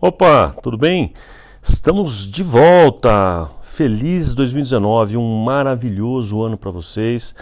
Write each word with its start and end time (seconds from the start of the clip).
Opa, 0.00 0.54
tudo 0.62 0.78
bem? 0.78 1.12
Estamos 1.60 2.24
de 2.24 2.44
volta. 2.44 3.50
Feliz 3.62 4.32
2019, 4.32 5.16
um 5.16 5.42
maravilhoso 5.42 6.40
ano 6.40 6.56
para 6.56 6.70
vocês. 6.70 7.34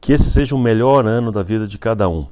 Que 0.00 0.14
esse 0.14 0.28
seja 0.28 0.56
o 0.56 0.58
melhor 0.58 1.06
ano 1.06 1.30
da 1.30 1.40
vida 1.40 1.68
de 1.68 1.78
cada 1.78 2.08
um. 2.08 2.26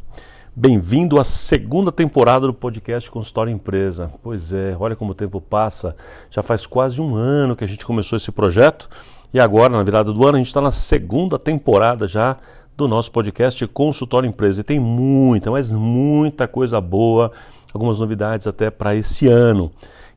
Bem-vindo 0.53 1.21
à 1.21 1.23
segunda 1.23 1.93
temporada 1.93 2.45
do 2.49 2.53
podcast 2.53 3.09
Consultório 3.09 3.53
Empresa. 3.53 4.11
Pois 4.21 4.53
é, 4.53 4.77
olha 4.81 4.97
como 4.97 5.13
o 5.13 5.15
tempo 5.15 5.41
passa. 5.41 5.95
Já 6.29 6.43
faz 6.43 6.67
quase 6.67 7.01
um 7.01 7.15
ano 7.15 7.55
que 7.55 7.63
a 7.63 7.69
gente 7.69 7.87
começou 7.87 8.17
esse 8.17 8.33
projeto 8.33 8.89
e 9.33 9.39
agora, 9.39 9.69
na 9.69 9.85
virada 9.85 10.13
do 10.13 10.27
ano, 10.27 10.35
a 10.35 10.39
gente 10.39 10.49
está 10.49 10.61
na 10.61 10.73
segunda 10.73 11.39
temporada 11.39 12.09
já 12.09 12.37
do 12.77 12.89
nosso 12.89 13.13
podcast 13.13 13.65
Consultório 13.69 14.29
Empresa. 14.29 14.61
E 14.61 14.65
tem 14.65 14.81
muita, 14.81 15.53
mas 15.53 15.71
muita 15.71 16.49
coisa 16.49 16.81
boa 16.81 17.31
algumas 17.73 18.01
novidades 18.01 18.47
até 18.47 18.71
para 18.71 18.95
esse 18.95 19.27
ano. 19.27 19.71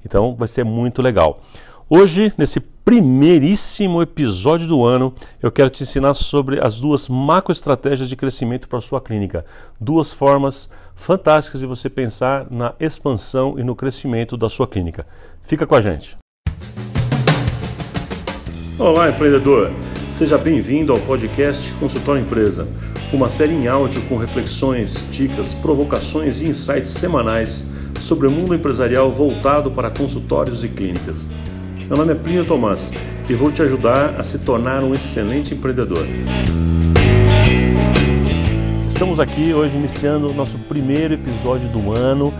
Então 0.05 0.35
vai 0.35 0.47
ser 0.47 0.63
muito 0.63 1.01
legal. 1.01 1.41
Hoje, 1.89 2.33
nesse 2.37 2.59
primeiríssimo 2.59 4.01
episódio 4.01 4.65
do 4.65 4.85
ano, 4.85 5.13
eu 5.41 5.51
quero 5.51 5.69
te 5.69 5.83
ensinar 5.83 6.13
sobre 6.13 6.59
as 6.65 6.79
duas 6.79 7.09
macroestratégias 7.09 8.07
de 8.07 8.15
crescimento 8.15 8.67
para 8.67 8.77
a 8.77 8.81
sua 8.81 9.01
clínica. 9.01 9.45
Duas 9.79 10.13
formas 10.13 10.69
fantásticas 10.95 11.59
de 11.59 11.67
você 11.67 11.89
pensar 11.89 12.47
na 12.49 12.73
expansão 12.79 13.59
e 13.59 13.63
no 13.63 13.75
crescimento 13.75 14.37
da 14.37 14.49
sua 14.49 14.67
clínica. 14.67 15.05
Fica 15.41 15.67
com 15.67 15.75
a 15.75 15.81
gente. 15.81 16.17
Olá, 18.79 19.09
empreendedor! 19.09 19.69
Seja 20.09 20.37
bem-vindo 20.37 20.91
ao 20.91 20.99
podcast 20.99 21.73
Consultório 21.73 22.21
Empresa, 22.21 22.67
uma 23.13 23.27
série 23.27 23.53
em 23.53 23.67
áudio 23.67 24.01
com 24.03 24.15
reflexões, 24.15 25.05
dicas, 25.11 25.53
provocações 25.53 26.39
e 26.39 26.45
insights 26.45 26.91
semanais 26.91 27.63
sobre 27.99 28.25
o 28.25 28.31
mundo 28.31 28.55
empresarial 28.55 29.11
voltado 29.11 29.69
para 29.69 29.91
consultórios 29.91 30.63
e 30.63 30.69
clínicas. 30.69 31.29
Meu 31.89 31.97
nome 31.97 32.13
é 32.13 32.15
Plínio 32.15 32.45
Tomás 32.45 32.91
e 33.29 33.33
vou 33.33 33.51
te 33.51 33.61
ajudar 33.61 34.15
a 34.17 34.23
se 34.23 34.39
tornar 34.39 34.81
um 34.81 34.93
excelente 34.93 35.53
empreendedor. 35.53 36.05
Estamos 38.87 39.19
aqui 39.19 39.53
hoje 39.53 39.75
iniciando 39.75 40.29
o 40.29 40.33
nosso 40.33 40.57
primeiro 40.57 41.15
episódio 41.15 41.67
do 41.67 41.91
ano 41.91 42.33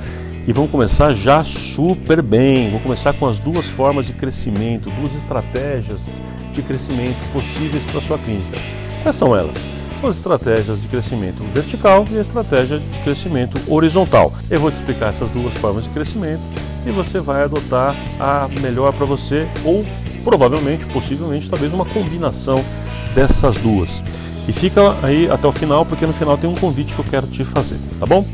e 0.48 0.54
vamos 0.54 0.72
começar 0.72 1.14
já 1.14 1.44
super 1.44 2.22
bem. 2.22 2.70
Vou 2.72 2.80
começar 2.80 3.12
com 3.14 3.28
as 3.28 3.38
duas 3.38 3.68
formas 3.68 4.06
de 4.06 4.14
crescimento, 4.14 4.90
duas 4.92 5.16
estratégias 5.16 6.22
de 6.54 6.62
crescimento 6.62 7.20
possíveis 7.34 7.84
para 7.86 8.00
sua 8.00 8.18
clínica. 8.18 8.58
Quais 9.04 9.18
são 9.18 9.36
elas? 9.36 9.81
São 10.02 10.10
as 10.10 10.16
estratégias 10.16 10.82
de 10.82 10.88
crescimento 10.88 11.44
vertical 11.54 12.08
e 12.10 12.18
a 12.18 12.22
estratégia 12.22 12.80
de 12.80 13.00
crescimento 13.04 13.62
horizontal. 13.72 14.34
Eu 14.50 14.60
vou 14.60 14.72
te 14.72 14.76
explicar 14.76 15.10
essas 15.10 15.30
duas 15.30 15.54
formas 15.54 15.84
de 15.84 15.92
crescimento 15.92 16.42
e 16.88 16.90
você 16.90 17.20
vai 17.20 17.44
adotar 17.44 17.96
a 18.20 18.48
melhor 18.62 18.92
para 18.94 19.06
você 19.06 19.48
ou 19.64 19.86
provavelmente, 20.24 20.88
possivelmente, 20.88 21.48
talvez 21.48 21.72
uma 21.72 21.86
combinação 21.86 22.66
dessas 23.14 23.58
duas. 23.58 24.02
E 24.48 24.52
fica 24.52 24.98
aí 25.04 25.30
até 25.30 25.48
o 25.48 25.52
final, 25.52 25.86
porque 25.86 26.08
no 26.08 26.14
final 26.14 26.36
tem 26.36 26.50
um 26.50 26.56
convite 26.56 26.96
que 26.96 27.00
eu 27.00 27.06
quero 27.06 27.28
te 27.28 27.44
fazer, 27.44 27.78
tá 28.00 28.08
bom? 28.08 28.26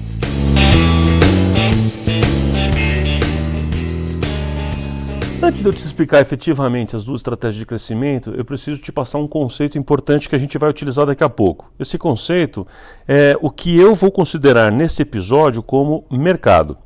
Antes 5.48 5.62
de 5.62 5.66
eu 5.66 5.72
te 5.72 5.80
explicar 5.80 6.20
efetivamente 6.20 6.94
as 6.94 7.06
duas 7.06 7.20
estratégias 7.22 7.56
de 7.56 7.66
crescimento, 7.66 8.34
eu 8.36 8.44
preciso 8.44 8.82
te 8.82 8.92
passar 8.92 9.18
um 9.18 9.28
conceito 9.30 9.78
importante 9.78 10.28
que 10.28 10.36
a 10.36 10.38
gente 10.38 10.58
vai 10.58 10.70
utilizar 10.70 11.06
daqui 11.06 11.24
a 11.24 11.30
pouco. 11.30 11.72
Esse 11.80 11.98
conceito 11.98 12.68
é 13.08 13.34
o 13.42 13.50
que 13.50 13.80
eu 13.80 13.96
vou 13.96 14.12
considerar 14.12 14.70
nesse 14.74 15.04
episódio 15.04 15.64
como 15.64 16.04
mercado. 16.12 16.78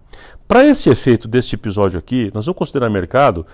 Para 0.48 0.64
esse 0.64 0.92
efeito 0.92 1.28
deste 1.28 1.56
episódio 1.56 1.98
aqui, 1.98 2.30
nós 2.36 2.45
vamos 2.45 2.59
considerar 2.59 2.88
mercado 2.88 3.48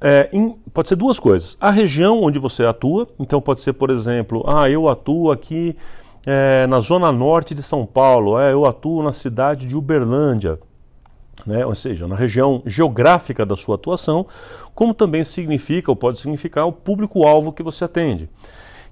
é, 0.00 0.30
em, 0.32 0.56
pode 0.72 0.86
ser 0.86 0.94
duas 0.94 1.18
coisas. 1.18 1.56
A 1.60 1.72
região 1.72 2.22
onde 2.22 2.38
você 2.38 2.64
atua, 2.64 3.08
então 3.18 3.40
pode 3.40 3.60
ser, 3.60 3.72
por 3.72 3.90
exemplo, 3.90 4.44
ah, 4.46 4.70
eu 4.70 4.88
atuo 4.88 5.32
aqui 5.32 5.76
é, 6.24 6.68
na 6.68 6.78
zona 6.78 7.10
norte 7.10 7.52
de 7.52 7.64
São 7.64 7.84
Paulo, 7.84 8.38
é, 8.38 8.52
eu 8.52 8.64
atuo 8.64 9.02
na 9.02 9.12
cidade 9.12 9.66
de 9.66 9.76
Uberlândia 9.76 10.56
né? 11.46 11.64
ou 11.64 11.74
seja, 11.74 12.06
na 12.06 12.16
região 12.16 12.62
geográfica 12.66 13.44
da 13.44 13.56
sua 13.56 13.74
atuação, 13.74 14.26
como 14.74 14.94
também 14.94 15.24
significa 15.24 15.90
ou 15.90 15.96
pode 15.96 16.18
significar 16.18 16.66
o 16.66 16.72
público-alvo 16.72 17.52
que 17.52 17.62
você 17.62 17.84
atende. 17.84 18.28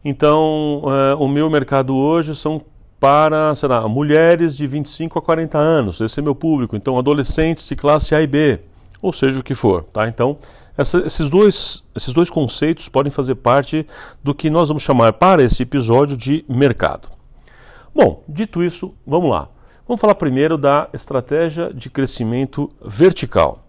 Então, 0.05 0.83
uh, 0.85 1.23
o 1.23 1.29
meu 1.29 1.51
mercado 1.51 1.95
hoje 1.95 2.35
são 2.35 2.61
para, 3.01 3.55
sei 3.55 3.69
lá, 3.69 3.87
mulheres 3.89 4.57
de 4.57 4.67
25 4.67 5.19
a 5.19 5.23
40 5.23 5.59
anos, 5.59 6.01
esse 6.01 6.19
é 6.19 6.23
meu 6.23 6.35
público, 6.35 6.77
então 6.77 6.99
adolescentes 6.99 7.69
de 7.69 7.77
classe 7.77 8.15
A 8.15 8.21
e 8.21 8.27
B, 8.27 8.61
ou 9.01 9.13
seja 9.13 9.39
o 9.39 9.43
que 9.43 9.55
for, 9.55 9.85
tá? 9.85 10.09
Então, 10.09 10.37
essa, 10.77 10.99
esses, 10.99 11.29
dois, 11.29 11.85
esses 11.95 12.13
dois 12.13 12.31
conceitos 12.31 12.89
podem 12.89 13.11
fazer 13.11 13.35
parte 13.37 13.87
do 14.23 14.35
que 14.35 14.51
nós 14.51 14.69
vamos 14.69 14.83
chamar 14.83 15.13
para 15.13 15.43
esse 15.43 15.63
episódio 15.63 16.17
de 16.17 16.45
mercado. 16.49 17.09
Bom, 17.95 18.23
dito 18.29 18.63
isso, 18.63 18.95
vamos 19.05 19.31
lá. 19.31 19.49
Vamos 19.89 20.03
falar 20.03 20.17
primeiro 20.17 20.59
da 20.59 20.91
estratégia 20.93 21.73
de 21.73 21.89
crescimento 21.89 22.71
vertical. 22.85 23.65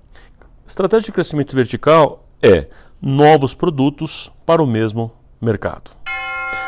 Estratégia 0.68 1.06
de 1.06 1.12
crescimento 1.14 1.56
vertical 1.56 2.28
é 2.44 2.68
novos 3.02 3.56
produtos 3.56 4.30
para 4.46 4.62
o 4.62 4.68
mesmo 4.68 5.14
mercado. 5.40 5.92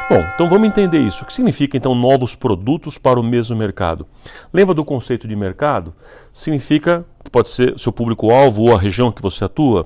Bom, 0.09 0.22
então 0.34 0.47
vamos 0.47 0.69
entender 0.69 1.00
isso. 1.00 1.23
O 1.23 1.25
que 1.25 1.34
significa 1.34 1.75
então 1.75 1.94
novos 1.94 2.34
produtos 2.34 2.97
para 2.97 3.19
o 3.19 3.23
mesmo 3.23 3.53
mercado? 3.57 4.07
Lembra 4.53 4.73
do 4.73 4.85
conceito 4.85 5.28
de 5.28 5.35
mercado? 5.35 5.94
Significa 6.31 7.06
que 7.22 7.29
pode 7.29 7.50
ser 7.50 7.78
seu 7.78 7.91
público-alvo 7.91 8.62
ou 8.62 8.73
a 8.73 8.79
região 8.79 9.12
que 9.12 9.22
você 9.22 9.44
atua. 9.44 9.85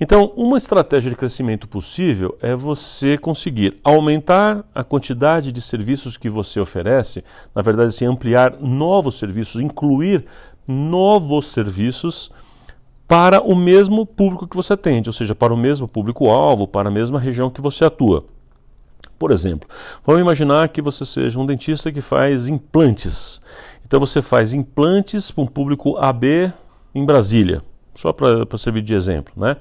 Então, 0.00 0.32
uma 0.36 0.58
estratégia 0.58 1.08
de 1.08 1.16
crescimento 1.16 1.68
possível 1.68 2.36
é 2.42 2.54
você 2.56 3.16
conseguir 3.16 3.76
aumentar 3.84 4.64
a 4.74 4.82
quantidade 4.82 5.52
de 5.52 5.62
serviços 5.62 6.16
que 6.16 6.28
você 6.28 6.58
oferece, 6.58 7.22
na 7.54 7.62
verdade, 7.62 7.88
assim, 7.88 8.04
ampliar 8.04 8.56
novos 8.60 9.16
serviços, 9.16 9.60
incluir 9.60 10.24
novos 10.66 11.46
serviços 11.46 12.30
para 13.06 13.40
o 13.40 13.54
mesmo 13.54 14.04
público 14.04 14.48
que 14.48 14.56
você 14.56 14.72
atende, 14.72 15.08
ou 15.08 15.12
seja, 15.12 15.32
para 15.32 15.54
o 15.54 15.56
mesmo 15.56 15.86
público-alvo, 15.86 16.66
para 16.66 16.88
a 16.88 16.92
mesma 16.92 17.20
região 17.20 17.48
que 17.48 17.60
você 17.60 17.84
atua. 17.84 18.24
Por 19.16 19.30
exemplo, 19.30 19.68
vamos 20.04 20.20
imaginar 20.20 20.70
que 20.70 20.82
você 20.82 21.04
seja 21.04 21.38
um 21.38 21.46
dentista 21.46 21.92
que 21.92 22.00
faz 22.00 22.48
implantes. 22.48 23.40
Então 23.86 24.00
você 24.00 24.20
faz 24.20 24.52
implantes 24.52 25.30
para 25.30 25.44
um 25.44 25.46
público 25.46 25.96
AB 25.98 26.52
em 26.92 27.04
Brasília 27.06 27.62
só 27.94 28.12
para 28.12 28.58
servir 28.58 28.82
de 28.82 28.94
exemplo. 28.94 29.32
Né? 29.36 29.56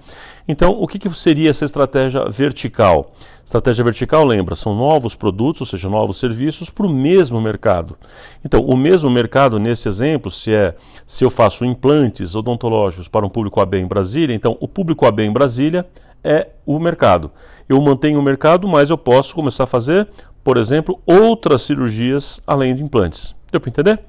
Então, 0.47 0.71
o 0.71 0.87
que, 0.87 0.97
que, 0.97 1.09
seria 1.17 1.49
essa 1.49 1.65
estratégia 1.65 2.25
vertical? 2.25 3.13
Estratégia 3.45 3.83
vertical, 3.83 4.25
lembra, 4.25 4.55
são 4.55 4.75
novos 4.75 5.15
produtos, 5.15 5.61
ou 5.61 5.67
seja, 5.67 5.89
novos 5.89 6.17
serviços 6.17 6.69
para 6.69 6.85
o 6.85 6.89
mesmo 6.89 7.39
mercado. 7.39 7.97
Então, 8.43 8.61
o 8.61 8.75
mesmo 8.75 9.09
mercado, 9.09 9.59
nesse 9.59 9.87
exemplo, 9.87 10.31
se 10.31 10.53
é 10.53 10.75
se 11.05 11.23
eu 11.23 11.29
faço 11.29 11.65
implantes 11.65 12.35
odontológicos 12.35 13.07
para 13.07 13.25
um 13.25 13.29
público 13.29 13.59
AB 13.59 13.77
em 13.77 13.87
Brasília, 13.87 14.35
então 14.35 14.57
o 14.59 14.67
público 14.67 15.05
AB 15.05 15.23
em 15.23 15.31
Brasília 15.31 15.85
é 16.23 16.47
o 16.65 16.79
mercado. 16.79 17.29
Eu 17.67 17.79
mantenho 17.81 18.19
o 18.19 18.23
mercado, 18.23 18.67
mas 18.67 18.89
eu 18.89 18.97
posso 18.97 19.35
começar 19.35 19.65
a 19.65 19.67
fazer, 19.67 20.07
por 20.43 20.57
exemplo, 20.57 20.99
outras 21.05 21.61
cirurgias 21.63 22.41
além 22.47 22.73
de 22.73 22.81
implantes. 22.81 23.35
Deu 23.51 23.59
para 23.59 23.69
entender? 23.69 23.99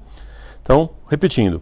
Então, 0.61 0.89
repetindo, 1.07 1.61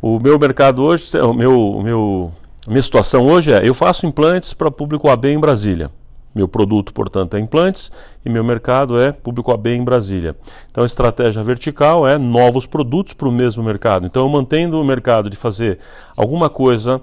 o 0.00 0.18
meu 0.18 0.38
mercado 0.38 0.82
hoje, 0.82 1.16
o 1.18 1.32
meu, 1.32 1.80
meu, 1.82 2.32
minha 2.66 2.82
situação 2.82 3.24
hoje 3.26 3.52
é: 3.52 3.66
eu 3.66 3.74
faço 3.74 4.06
implantes 4.06 4.52
para 4.52 4.70
público 4.70 5.08
AB 5.08 5.28
em 5.28 5.38
Brasília. 5.38 5.90
Meu 6.34 6.46
produto, 6.46 6.92
portanto, 6.92 7.34
é 7.34 7.40
implantes 7.40 7.90
e 8.22 8.28
meu 8.28 8.44
mercado 8.44 9.00
é 9.00 9.10
público 9.10 9.50
AB 9.52 9.70
em 9.70 9.82
Brasília. 9.82 10.36
Então, 10.70 10.82
a 10.82 10.86
estratégia 10.86 11.42
vertical 11.42 12.06
é 12.06 12.18
novos 12.18 12.66
produtos 12.66 13.14
para 13.14 13.26
o 13.26 13.32
mesmo 13.32 13.62
mercado. 13.62 14.04
Então, 14.04 14.22
eu 14.22 14.28
mantendo 14.28 14.78
o 14.78 14.84
mercado 14.84 15.30
de 15.30 15.36
fazer 15.36 15.78
alguma 16.14 16.50
coisa 16.50 17.00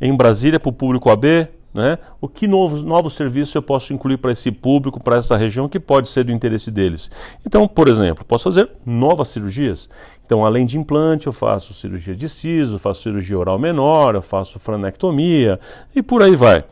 em 0.00 0.14
Brasília 0.16 0.60
para 0.60 0.68
o 0.68 0.72
público 0.72 1.10
AB, 1.10 1.48
né? 1.76 1.98
O 2.20 2.26
que 2.28 2.46
novos, 2.46 2.82
novos 2.82 3.14
serviços 3.14 3.54
eu 3.54 3.60
posso 3.60 3.92
incluir 3.92 4.16
para 4.16 4.32
esse 4.32 4.50
público, 4.50 4.98
para 4.98 5.18
essa 5.18 5.36
região, 5.36 5.68
que 5.68 5.78
pode 5.78 6.08
ser 6.08 6.24
do 6.24 6.32
interesse 6.32 6.70
deles? 6.70 7.10
Então, 7.44 7.68
por 7.68 7.86
exemplo, 7.88 8.24
posso 8.24 8.44
fazer 8.44 8.70
novas 8.84 9.28
cirurgias. 9.28 9.90
Então, 10.26 10.44
além 10.44 10.66
de 10.66 10.76
implante, 10.76 11.28
eu 11.28 11.32
faço 11.32 11.72
cirurgia 11.72 12.14
de 12.14 12.28
siso, 12.28 12.80
faço 12.80 13.02
cirurgia 13.02 13.38
oral 13.38 13.60
menor, 13.60 14.16
eu 14.16 14.22
faço 14.22 14.58
franectomia 14.58 15.60
e 15.94 16.02
por 16.02 16.20
aí 16.20 16.34
vai. 16.34 16.64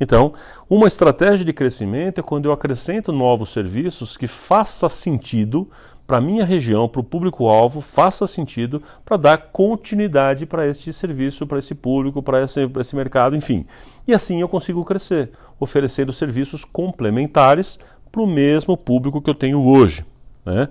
Então, 0.00 0.32
uma 0.68 0.88
estratégia 0.88 1.44
de 1.44 1.52
crescimento 1.52 2.20
é 2.20 2.22
quando 2.22 2.46
eu 2.46 2.52
acrescento 2.52 3.12
novos 3.12 3.50
serviços 3.50 4.16
que 4.16 4.26
faça 4.26 4.88
sentido 4.88 5.68
para 6.06 6.16
a 6.18 6.20
minha 6.20 6.44
região, 6.44 6.88
para 6.88 7.00
o 7.00 7.04
público-alvo, 7.04 7.82
faça 7.82 8.26
sentido 8.26 8.82
para 9.04 9.18
dar 9.18 9.38
continuidade 9.38 10.46
para 10.46 10.66
este 10.66 10.90
serviço, 10.90 11.46
para 11.46 11.58
esse 11.58 11.74
público, 11.74 12.22
para 12.22 12.42
esse, 12.42 12.68
esse 12.80 12.96
mercado, 12.96 13.36
enfim. 13.36 13.66
E 14.08 14.14
assim 14.14 14.40
eu 14.40 14.48
consigo 14.48 14.84
crescer, 14.84 15.30
oferecendo 15.60 16.12
serviços 16.14 16.64
complementares 16.64 17.78
para 18.10 18.22
o 18.22 18.26
mesmo 18.26 18.74
público 18.76 19.20
que 19.20 19.30
eu 19.30 19.34
tenho 19.34 19.62
hoje. 19.62 20.04
Né? 20.44 20.68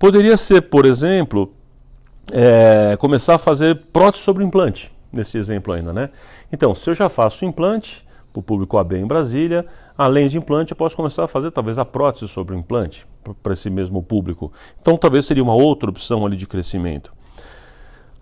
Poderia 0.00 0.34
ser, 0.38 0.62
por 0.62 0.86
exemplo, 0.86 1.52
é, 2.32 2.96
começar 2.98 3.34
a 3.34 3.38
fazer 3.38 3.82
prótese 3.92 4.24
sobre 4.24 4.42
implante. 4.42 4.90
nesse 5.12 5.36
exemplo 5.36 5.74
ainda, 5.74 5.92
né? 5.92 6.08
Então, 6.50 6.74
se 6.74 6.88
eu 6.88 6.94
já 6.94 7.10
faço 7.10 7.44
implante 7.44 8.02
para 8.32 8.40
o 8.40 8.42
público 8.42 8.78
AB 8.78 8.96
em 8.96 9.06
Brasília, 9.06 9.66
além 9.98 10.26
de 10.28 10.38
implante, 10.38 10.72
eu 10.72 10.76
posso 10.76 10.96
começar 10.96 11.24
a 11.24 11.28
fazer 11.28 11.50
talvez 11.50 11.78
a 11.78 11.84
prótese 11.84 12.28
sobre 12.28 12.54
o 12.54 12.58
implante 12.58 13.06
para 13.42 13.52
esse 13.52 13.68
mesmo 13.68 14.02
público. 14.02 14.50
Então, 14.80 14.96
talvez 14.96 15.26
seria 15.26 15.42
uma 15.42 15.54
outra 15.54 15.90
opção 15.90 16.24
ali 16.24 16.36
de 16.36 16.46
crescimento. 16.46 17.12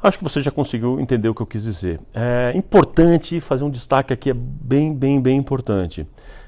Acho 0.03 0.19
que 0.19 0.25
você 0.25 0.43
já 0.43 0.51
conseguiu 0.51 0.99
entender 0.99 1.29
o 1.29 1.35
que 1.35 1.43
eu 1.43 1.47
quis 1.47 1.63
dizer. 1.63 2.01
É 2.13 2.53
importante 2.57 3.39
fazer 3.39 3.63
um 3.63 3.71
destaque 3.71 4.13
aqui, 4.13 4.31
é 4.31 4.35
bem, 4.35 4.93
bem, 4.93 5.21
bem 5.21 5.39
importante. 5.39 6.05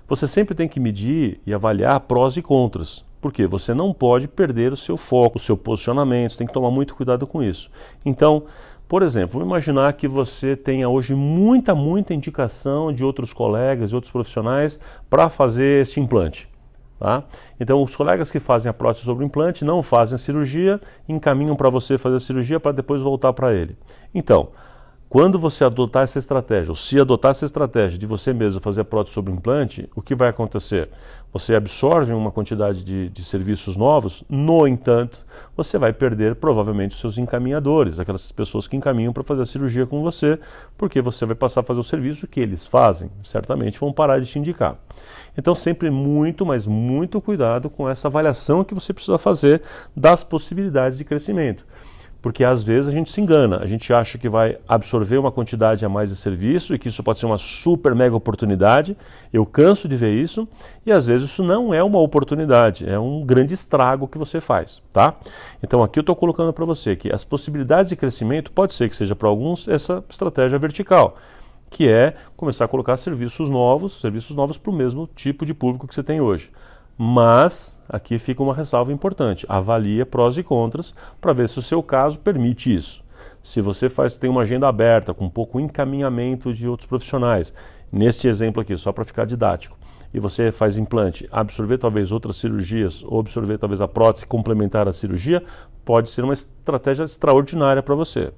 Você 0.09 0.26
sempre 0.26 0.56
tem 0.56 0.67
que 0.67 0.81
medir 0.81 1.41
e 1.47 1.55
avaliar 1.55 2.00
prós 2.00 2.37
e 2.37 2.43
contras. 2.43 3.05
Porque 3.20 3.46
você 3.46 3.75
não 3.75 3.93
pode 3.93 4.26
perder 4.26 4.72
o 4.72 4.76
seu 4.76 4.96
foco, 4.96 5.37
o 5.37 5.40
seu 5.40 5.56
posicionamento, 5.56 6.37
tem 6.37 6.46
que 6.46 6.52
tomar 6.52 6.70
muito 6.70 6.94
cuidado 6.94 7.26
com 7.26 7.43
isso. 7.43 7.70
Então, 8.05 8.44
por 8.88 9.02
exemplo, 9.02 9.34
vamos 9.34 9.46
imaginar 9.46 9.93
que 9.93 10.08
você 10.08 10.56
tenha 10.56 10.88
hoje 10.88 11.14
muita, 11.14 11.75
muita 11.75 12.12
indicação 12.12 12.93
de 12.93 13.05
outros 13.05 13.32
colegas 13.32 13.93
e 13.93 13.94
outros 13.94 14.11
profissionais 14.11 14.81
para 15.08 15.28
fazer 15.28 15.82
esse 15.82 16.00
implante. 16.00 16.49
Tá? 16.99 17.25
Então, 17.58 17.82
os 17.82 17.94
colegas 17.94 18.31
que 18.31 18.40
fazem 18.40 18.69
a 18.69 18.75
prótese 18.75 19.05
sobre 19.05 19.25
o 19.25 19.26
implante 19.26 19.64
não 19.64 19.82
fazem 19.82 20.16
a 20.16 20.19
cirurgia, 20.19 20.81
encaminham 21.08 21.56
para 21.56 21.70
você 21.70 21.96
fazer 21.96 22.16
a 22.16 22.20
cirurgia 22.20 22.58
para 22.61 22.73
depois 22.73 23.00
voltar 23.00 23.32
para 23.32 23.55
ele. 23.55 23.76
Então, 24.14 24.49
quando 25.11 25.41
você 25.41 25.65
adotar 25.65 26.05
essa 26.05 26.21
estratégia, 26.21 26.71
ou 26.71 26.77
se 26.77 27.01
adotar 27.01 27.33
essa 27.33 27.45
estratégia 27.45 27.99
de 27.99 28.07
você 28.07 28.33
mesmo 28.33 28.61
fazer 28.61 28.83
a 28.83 28.85
prótese 28.85 29.12
sobre 29.12 29.33
o 29.33 29.35
implante, 29.35 29.91
o 29.97 30.01
que 30.01 30.15
vai 30.15 30.29
acontecer? 30.29 30.89
Você 31.33 31.57
absorve 31.57 32.12
uma 32.12 32.31
quantidade 32.31 32.85
de, 32.85 33.09
de 33.09 33.25
serviços 33.25 33.77
novos, 33.77 34.23
no 34.29 34.69
entanto, 34.69 35.27
você 35.57 35.79
vai 35.79 35.93
perder 35.93 36.37
provavelmente 36.37 36.93
os 36.93 37.01
seus 37.01 37.19
encaminhadores, 37.19 37.99
aquelas 37.99 38.31
pessoas 38.31 38.69
que 38.69 38.77
encaminham 38.77 39.12
para 39.12 39.25
fazer 39.25 39.43
a 39.43 39.47
cirurgia 39.47 39.85
com 39.85 40.01
você, 40.01 40.39
porque 40.79 41.03
você 41.03 41.27
vai 41.27 41.35
passar 41.35 41.62
a 41.62 41.65
fazer 41.65 41.81
o 41.81 41.85
serviço 41.85 42.29
que 42.29 42.39
eles 42.39 42.65
fazem, 42.65 43.11
certamente 43.25 43.81
vão 43.81 43.93
parar 43.93 44.21
de 44.21 44.27
te 44.27 44.39
indicar. 44.39 44.79
Então, 45.37 45.57
sempre 45.57 45.91
muito, 45.91 46.47
mas 46.47 46.69
muito 46.69 47.21
cuidado 47.21 47.69
com 47.69 47.89
essa 47.89 48.07
avaliação 48.07 48.62
que 48.62 48.77
você 48.77 48.93
precisa 48.93 49.19
fazer 49.19 49.61
das 49.97 50.23
possibilidades 50.23 50.99
de 50.99 51.05
crescimento. 51.05 51.67
Porque 52.22 52.44
às 52.44 52.62
vezes 52.62 52.88
a 52.88 52.93
gente 52.93 53.11
se 53.11 53.20
engana, 53.20 53.58
a 53.58 53.67
gente 53.67 53.93
acha 53.93 54.19
que 54.19 54.28
vai 54.28 54.58
absorver 54.69 55.17
uma 55.17 55.32
quantidade 55.32 55.84
a 55.84 55.88
mais 55.88 56.11
de 56.11 56.17
serviço 56.17 56.75
e 56.75 56.78
que 56.78 56.88
isso 56.88 57.02
pode 57.02 57.19
ser 57.19 57.26
uma 57.26 57.38
super 57.38 57.94
mega 57.94 58.14
oportunidade. 58.14 58.96
Eu 59.32 59.46
canso 59.46 59.88
de 59.88 59.96
ver 59.96 60.14
isso 60.14 60.46
e 60.84 60.93
às 60.93 61.06
vezes 61.06 61.31
isso 61.31 61.43
não 61.43 61.72
é 61.72 61.82
uma 61.82 61.99
oportunidade, 61.99 62.88
é 62.88 62.99
um 62.99 63.25
grande 63.25 63.55
estrago 63.55 64.06
que 64.06 64.19
você 64.19 64.40
faz, 64.40 64.82
tá? 64.93 65.14
Então 65.62 65.82
aqui 65.82 65.99
eu 65.99 66.02
estou 66.02 66.14
colocando 66.14 66.52
para 66.52 66.64
você 66.64 66.94
que 66.94 67.11
as 67.12 67.25
possibilidades 67.25 67.88
de 67.88 67.96
crescimento 67.96 68.52
pode 68.52 68.75
ser 68.75 68.88
que 68.88 68.96
seja 68.96 69.16
para 69.16 69.28
alguns 69.28 69.66
essa 69.66 70.05
estratégia 70.08 70.58
vertical, 70.58 71.16
que 71.70 71.88
é 71.88 72.14
começar 72.37 72.66
a 72.66 72.69
colocar 72.69 72.96
serviços 72.96 73.49
novos, 73.49 74.00
serviços 74.00 74.37
novos 74.37 74.58
para 74.58 74.70
o 74.70 74.75
mesmo 74.75 75.08
tipo 75.14 75.46
de 75.46 75.55
público 75.55 75.87
que 75.87 75.94
você 75.94 76.02
tem 76.02 76.20
hoje. 76.20 76.50
Mas 77.02 77.81
aqui 77.88 78.19
fica 78.19 78.43
uma 78.43 78.52
ressalva 78.52 78.93
importante: 78.93 79.47
avalie 79.49 80.05
prós 80.05 80.37
e 80.37 80.43
contras 80.43 80.94
para 81.19 81.32
ver 81.32 81.49
se 81.49 81.58
o 81.58 81.62
seu 81.62 81.82
caso 81.82 82.19
permite 82.19 82.76
isso. 82.76 83.02
Se 83.43 83.62
você 83.62 83.88
faz, 83.88 84.19
tem 84.19 84.29
uma 84.29 84.43
agenda 84.43 84.69
aberta, 84.69 85.14
com 85.14 85.26
pouco 85.26 85.58
encaminhamento 85.58 86.52
de 86.52 86.69
outros 86.69 86.87
profissionais, 86.87 87.55
neste 87.91 88.29
exemplo 88.29 88.61
aqui, 88.61 88.76
só 88.76 88.93
para 88.93 89.02
ficar 89.02 89.25
didático, 89.25 89.79
e 90.12 90.20
você 90.20 90.52
faz 90.52 90.76
implante, 90.76 91.26
absorver 91.32 91.79
talvez 91.79 92.12
outras 92.12 92.37
cirurgias, 92.37 93.02
ou 93.02 93.20
absorver 93.20 93.56
talvez 93.56 93.81
a 93.81 93.88
prótese 93.88 94.26
complementar 94.26 94.87
à 94.87 94.93
cirurgia, 94.93 95.43
pode 95.87 96.11
ser 96.11 96.23
uma 96.23 96.35
estratégia 96.35 97.05
extraordinária 97.05 97.82
para 97.82 97.94
você. 97.94 98.31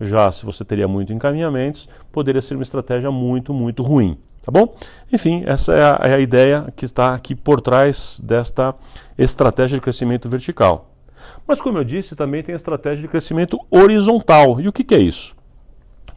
Já 0.00 0.28
se 0.32 0.44
você 0.44 0.64
teria 0.64 0.88
muito 0.88 1.12
encaminhamentos, 1.12 1.88
poderia 2.10 2.40
ser 2.40 2.54
uma 2.54 2.64
estratégia 2.64 3.12
muito, 3.12 3.54
muito 3.54 3.80
ruim. 3.80 4.18
Tá 4.48 4.52
bom? 4.52 4.74
Enfim, 5.12 5.42
essa 5.44 5.74
é 5.74 5.82
a, 5.82 6.00
é 6.10 6.14
a 6.14 6.20
ideia 6.20 6.72
que 6.74 6.86
está 6.86 7.12
aqui 7.12 7.34
por 7.34 7.60
trás 7.60 8.18
desta 8.24 8.74
estratégia 9.18 9.76
de 9.76 9.82
crescimento 9.82 10.26
vertical. 10.26 10.90
Mas, 11.46 11.60
como 11.60 11.76
eu 11.76 11.84
disse, 11.84 12.16
também 12.16 12.42
tem 12.42 12.54
a 12.54 12.56
estratégia 12.56 13.02
de 13.02 13.08
crescimento 13.08 13.60
horizontal. 13.70 14.58
E 14.58 14.66
o 14.66 14.72
que, 14.72 14.82
que 14.82 14.94
é 14.94 14.98
isso? 14.98 15.36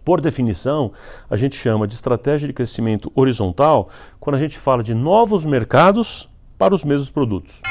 Por 0.05 0.21
definição, 0.21 0.93
a 1.29 1.35
gente 1.35 1.57
chama 1.57 1.85
de 1.85 1.93
estratégia 1.93 2.47
de 2.47 2.53
crescimento 2.53 3.11
horizontal 3.15 3.89
quando 4.17 4.37
a 4.37 4.39
gente 4.39 4.57
fala 4.57 4.81
de 4.81 4.95
novos 4.95 5.43
mercados 5.43 6.29
para 6.57 6.73
os 6.73 6.85
mesmos 6.85 7.09
produtos. 7.09 7.61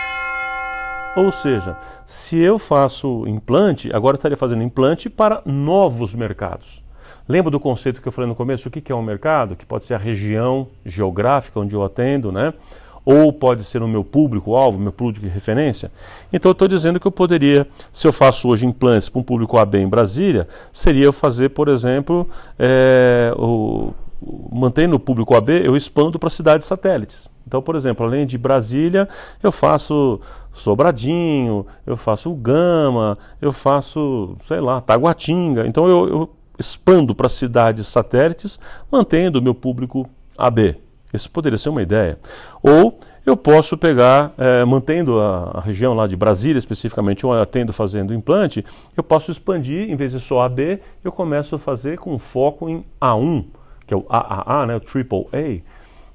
Ou 1.17 1.33
seja, 1.33 1.75
se 2.05 2.37
eu 2.37 2.59
faço 2.59 3.27
implante, 3.27 3.91
agora 3.95 4.17
estaria 4.17 4.37
fazendo 4.37 4.63
implante 4.63 5.09
para 5.09 5.41
novos 5.47 6.15
mercados. 6.15 6.83
Lembra 7.31 7.49
do 7.49 7.61
conceito 7.61 8.03
que 8.03 8.09
eu 8.09 8.11
falei 8.11 8.29
no 8.29 8.35
começo? 8.35 8.69
O 8.69 8.73
que 8.73 8.91
é 8.91 8.95
um 8.95 9.03
mercado? 9.03 9.55
Que 9.55 9.65
pode 9.65 9.85
ser 9.85 9.95
a 9.95 9.99
região 9.99 10.67
geográfica 10.85 11.61
onde 11.61 11.77
eu 11.77 11.85
atendo, 11.85 12.33
né? 12.33 12.53
Ou 13.05 13.33
pode 13.33 13.63
ser 13.63 13.81
o 13.85 13.87
meu 13.87 14.03
público-alvo, 14.03 14.81
meu 14.81 14.91
público 14.91 15.25
de 15.25 15.33
referência. 15.33 15.93
Então 16.33 16.51
eu 16.51 16.55
estou 16.55 16.67
dizendo 16.67 16.99
que 16.99 17.07
eu 17.07 17.13
poderia, 17.13 17.69
se 17.93 18.05
eu 18.05 18.13
faço 18.13 18.49
hoje 18.49 18.67
implantes 18.67 19.09
para 19.09 19.21
um 19.21 19.23
público 19.23 19.57
AB 19.59 19.79
em 19.79 19.87
Brasília, 19.87 20.49
seria 20.73 21.05
eu 21.05 21.13
fazer, 21.13 21.51
por 21.51 21.69
exemplo, 21.69 22.29
é, 22.59 23.33
o, 23.39 23.95
mantendo 24.51 24.97
o 24.97 25.01
público 25.01 25.37
AB, 25.37 25.53
eu 25.65 25.77
expando 25.77 26.19
para 26.19 26.31
cidades 26.31 26.67
satélites. 26.67 27.31
Então, 27.47 27.63
por 27.63 27.77
exemplo, 27.77 28.05
além 28.05 28.27
de 28.27 28.37
Brasília, 28.37 29.09
eu 29.41 29.53
faço 29.53 30.21
Sobradinho, 30.53 31.65
eu 31.87 31.97
faço 31.97 32.35
Gama, 32.35 33.17
eu 33.41 33.53
faço, 33.53 34.35
sei 34.41 34.59
lá, 34.59 34.81
Taguatinga. 34.81 35.65
Então 35.65 35.87
eu, 35.87 36.09
eu 36.09 36.31
expando 36.61 37.15
para 37.15 37.29
cidades 37.29 37.89
satélites, 37.89 38.61
mantendo 38.93 39.39
o 39.39 39.43
meu 39.43 39.55
público 39.55 40.09
AB. 40.37 40.77
Isso 41.13 41.31
poderia 41.31 41.59
ser 41.59 41.71
uma 41.71 41.83
ideia. 41.83 42.19
Ou 42.63 43.01
eu 43.25 43.37
posso 43.37 43.77
pegar, 43.79 44.33
é, 44.37 44.65
mantendo 44.65 45.19
a, 45.19 45.53
a, 45.55 45.61
região 45.61 45.95
lá 45.95 46.07
de 46.07 46.15
Brasília 46.15 46.59
especificamente, 46.59 47.25
ou 47.25 47.33
atendo 47.33 47.73
fazendo 47.73 48.15
implante, 48.15 48.65
eu 48.97 49.03
posso 49.03 49.31
expandir, 49.31 49.91
em 49.91 49.97
vez 49.97 50.13
de 50.13 50.21
só 50.21 50.43
AB, 50.43 50.81
eu 51.03 51.11
começo 51.11 51.55
a 51.55 51.59
fazer 51.59 51.99
com 51.99 52.19
foco 52.19 52.69
em 52.69 52.85
A1, 53.01 53.47
que 53.87 53.95
é 53.95 53.97
o 53.97 54.05
AAA, 54.09 54.67
né, 54.67 54.77
o 54.77 54.81
Triple 54.81 55.27
A. 55.33 55.61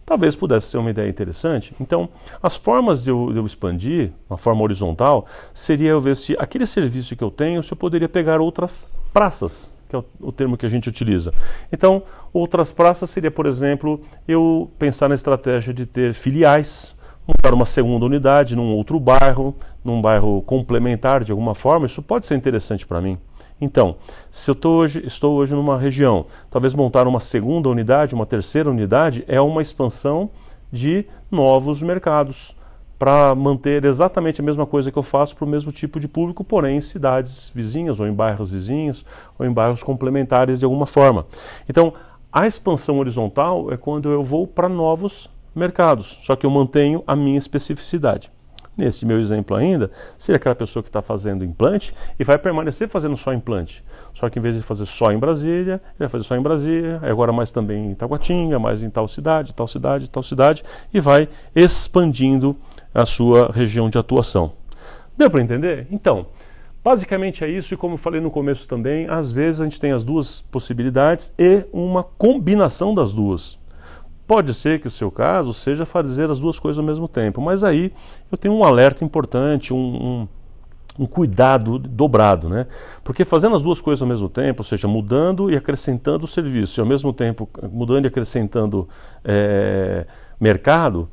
Talvez 0.06 0.36
pudesse 0.36 0.68
ser 0.68 0.77
uma 0.77 0.91
ideia 0.91 1.09
interessante. 1.09 1.75
Então, 1.81 2.07
as 2.41 2.56
formas 2.56 3.03
de 3.03 3.09
eu, 3.09 3.33
de 3.33 3.39
eu 3.39 3.45
expandir, 3.45 4.12
uma 4.30 4.38
forma 4.38 4.62
horizontal, 4.62 5.25
seria 5.51 5.89
eu 5.89 6.00
ver 6.00 6.15
se 6.15 6.36
aquele 6.38 6.68
serviço 6.68 7.15
que 7.15 7.24
eu 7.24 7.31
tenho, 7.31 7.63
se 7.63 7.74
eu 7.74 7.77
poderia 7.77 8.07
pegar 8.07 8.39
outras 8.39 8.88
praças 9.12 9.75
que 9.87 9.95
é 9.95 9.99
o, 9.99 10.05
o, 10.19 10.31
termo 10.31 10.57
que 10.57 10.65
a 10.65 10.69
gente 10.69 10.89
utiliza. 10.89 11.33
Então, 11.71 12.03
outras 12.33 12.71
praças 12.71 13.09
seria, 13.09 13.31
por 13.31 13.45
exemplo, 13.45 14.01
eu 14.27 14.69
pensar 14.79 15.07
na 15.10 15.15
estratégia 15.15 15.74
de 15.74 15.86
ter 15.86 16.13
filiais, 16.13 16.95
montar 17.27 17.53
uma 17.53 17.65
segunda 17.65 18.05
unidade 18.05 18.55
num 18.55 18.74
outro 18.74 19.00
bairro, 19.00 19.55
num 19.83 20.01
bairro 20.01 20.41
complementar 20.43 21.24
de 21.24 21.31
alguma 21.31 21.55
forma, 21.55 21.86
isso 21.86 22.01
pode 22.01 22.25
ser 22.25 22.36
interessante 22.36 22.86
para 22.86 23.01
mim. 23.01 23.17
Então, 23.60 23.95
se 24.29 24.51
eu 24.51 24.57
hoje, 24.65 25.01
estou 25.05 25.36
hoje 25.36 25.55
numa 25.55 25.77
região, 25.77 26.25
talvez 26.51 26.74
montar 26.74 27.07
uma 27.07 27.19
segunda 27.19 27.69
unidade, 27.69 28.13
uma 28.13 28.25
terceira 28.25 28.69
unidade, 28.69 29.24
é 29.27 29.39
uma 29.39 29.62
expansão 29.62 30.29
de 30.71 31.05
novos 31.31 31.81
mercados 31.81 32.55
para 33.05 33.35
manter 33.35 33.85
exatamente 33.85 34.41
a 34.41 34.43
mesma 34.43 34.65
coisa 34.65 34.91
que 34.91 34.97
eu 34.97 35.03
faço 35.03 35.35
para 35.35 35.45
o 35.45 35.47
mesmo 35.47 35.71
tipo 35.71 36.00
de 36.00 36.07
público, 36.07 36.43
porém 36.43 36.77
em 36.77 36.81
cidades 36.81 37.51
vizinhas, 37.53 38.00
ou 38.00 38.07
em 38.07 38.12
bairros 38.12 38.50
vizinhos, 38.50 39.05
ou 39.38 39.45
em 39.45 39.53
bairros 39.53 39.83
complementares 39.83 40.57
de 40.57 40.65
alguma 40.65 40.88
forma. 40.88 41.27
Então, 41.69 41.93
a 42.33 42.47
expansão 42.47 42.97
horizontal 42.97 43.71
é 43.71 43.77
quando 43.77 44.09
eu 44.09 44.24
vou 44.24 44.47
para 44.47 44.67
novos 44.67 45.29
mercados, 45.53 46.19
só 46.24 46.35
que 46.35 46.47
eu 46.47 46.50
mantenho 46.50 47.03
a 47.05 47.15
minha 47.15 47.38
especificidade. 47.38 48.31
Nesse 48.75 49.05
meu 49.05 49.21
exemplo 49.21 49.55
ainda, 49.55 49.91
seria 50.17 50.38
aquela 50.38 50.55
pessoa 50.55 50.81
que 50.81 50.89
está 50.89 51.01
fazendo 51.01 51.45
implante 51.45 51.93
e 52.19 52.24
vai 52.24 52.39
permanecer 52.39 52.89
fazendo 52.89 53.15
só 53.15 53.33
implante. 53.33 53.83
Só 54.15 54.27
que 54.31 54.39
em 54.39 54.41
vez 54.41 54.55
de 54.55 54.63
fazer 54.63 54.88
só 54.88 55.12
em 55.12 55.19
Brasília, 55.19 55.75
ele 55.75 56.00
vai 56.00 56.09
fazer 56.09 56.24
só 56.24 56.35
em 56.35 56.41
Brasília, 56.41 57.00
agora 57.03 57.31
mais 57.31 57.51
também 57.51 57.91
em 57.91 57.93
Taguatinga, 57.93 58.57
mais 58.57 58.81
em 58.81 58.89
tal 58.89 59.07
cidade, 59.07 59.53
tal 59.53 59.67
cidade, 59.67 60.09
tal 60.09 60.24
cidade, 60.24 60.63
e 60.91 61.00
vai 61.00 61.29
expandindo 61.55 62.57
a 62.95 63.05
sua 63.05 63.51
região 63.51 63.89
de 63.89 63.97
atuação. 63.97 64.53
Deu 65.17 65.29
para 65.29 65.41
entender? 65.41 65.85
Então, 65.91 66.27
basicamente 66.81 67.43
é 67.43 67.49
isso, 67.49 67.73
e 67.73 67.77
como 67.77 67.95
eu 67.95 67.97
falei 67.97 68.21
no 68.21 68.31
começo 68.31 68.67
também, 68.67 69.05
às 69.09 69.31
vezes 69.31 69.59
a 69.59 69.65
gente 69.65 69.79
tem 69.79 69.91
as 69.91 70.03
duas 70.03 70.41
possibilidades 70.43 71.33
e 71.37 71.65
uma 71.73 72.03
combinação 72.03 72.95
das 72.95 73.11
duas. 73.11 73.59
Pode 74.25 74.53
ser 74.53 74.79
que 74.79 74.87
o 74.87 74.91
seu 74.91 75.11
caso 75.11 75.53
seja 75.53 75.85
fazer 75.85 76.29
as 76.29 76.39
duas 76.39 76.57
coisas 76.57 76.79
ao 76.79 76.85
mesmo 76.85 77.07
tempo, 77.07 77.41
mas 77.41 77.63
aí 77.63 77.91
eu 78.31 78.37
tenho 78.37 78.53
um 78.53 78.63
alerta 78.63 79.03
importante, 79.03 79.73
um, 79.73 79.77
um, 79.77 80.27
um 81.03 81.05
cuidado 81.05 81.77
dobrado, 81.77 82.49
né? 82.49 82.65
Porque 83.03 83.23
fazendo 83.23 83.55
as 83.55 83.61
duas 83.61 83.81
coisas 83.81 84.01
ao 84.01 84.07
mesmo 84.07 84.29
tempo, 84.29 84.61
ou 84.61 84.65
seja, 84.65 84.87
mudando 84.87 85.51
e 85.51 85.55
acrescentando 85.55 86.25
o 86.25 86.27
serviço, 86.27 86.79
e 86.79 86.81
ao 86.81 86.87
mesmo 86.87 87.13
tempo 87.13 87.47
mudando 87.71 88.05
e 88.05 88.07
acrescentando 88.07 88.87
é, 89.23 90.07
mercado, 90.39 91.07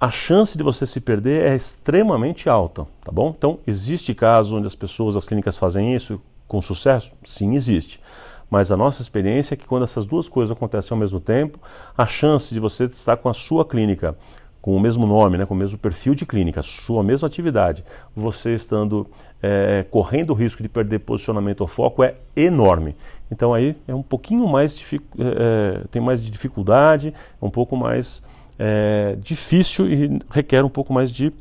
a 0.00 0.10
chance 0.10 0.56
de 0.56 0.64
você 0.64 0.86
se 0.86 1.00
perder 1.00 1.42
é 1.42 1.54
extremamente 1.54 2.48
alta, 2.48 2.86
tá 3.04 3.12
bom? 3.12 3.34
Então, 3.36 3.58
existe 3.66 4.14
casos 4.14 4.52
onde 4.52 4.66
as 4.66 4.74
pessoas, 4.74 5.14
as 5.14 5.26
clínicas 5.26 5.58
fazem 5.58 5.94
isso 5.94 6.20
com 6.48 6.62
sucesso? 6.62 7.12
Sim, 7.22 7.54
existe. 7.54 8.00
Mas 8.48 8.72
a 8.72 8.76
nossa 8.76 9.02
experiência 9.02 9.54
é 9.54 9.56
que 9.56 9.66
quando 9.66 9.84
essas 9.84 10.06
duas 10.06 10.28
coisas 10.28 10.56
acontecem 10.56 10.94
ao 10.94 10.98
mesmo 10.98 11.20
tempo, 11.20 11.58
a 11.96 12.06
chance 12.06 12.52
de 12.52 12.58
você 12.58 12.84
estar 12.84 13.18
com 13.18 13.28
a 13.28 13.34
sua 13.34 13.64
clínica 13.64 14.16
com 14.60 14.76
o 14.76 14.80
mesmo 14.80 15.06
nome, 15.06 15.38
né, 15.38 15.46
com 15.46 15.54
o 15.54 15.56
mesmo 15.56 15.78
perfil 15.78 16.14
de 16.14 16.26
clínica, 16.26 16.62
sua 16.62 17.02
mesma 17.02 17.26
atividade, 17.26 17.84
você 18.14 18.52
estando 18.54 19.06
é, 19.42 19.86
correndo 19.90 20.30
o 20.30 20.34
risco 20.34 20.62
de 20.62 20.68
perder 20.68 20.98
posicionamento 21.00 21.62
ou 21.62 21.66
foco 21.66 22.04
é 22.04 22.14
enorme. 22.36 22.94
Então 23.30 23.54
aí 23.54 23.76
é 23.88 23.94
um 23.94 24.02
pouquinho 24.02 24.46
mais 24.46 24.78
é, 25.18 25.82
tem 25.90 26.02
mais 26.02 26.22
de 26.22 26.30
dificuldade, 26.30 27.14
é 27.40 27.44
um 27.44 27.50
pouco 27.50 27.76
mais 27.76 28.22
é, 28.62 29.16
difícil 29.18 29.90
e 29.90 30.20
requer 30.30 30.62
um 30.62 30.68
pouco 30.68 30.92
mais 30.92 31.10
de 31.10 31.32